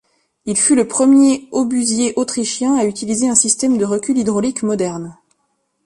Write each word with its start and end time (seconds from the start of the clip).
Il 0.45 0.57
fut 0.57 0.73
le 0.75 0.87
premier 0.87 1.47
obusier 1.51 2.13
autrichien 2.15 2.73
à 2.75 2.85
utiliser 2.85 3.29
un 3.29 3.35
système 3.35 3.77
de 3.77 3.85
recul 3.85 4.17
hydraulique 4.17 4.63
moderne. 4.63 5.15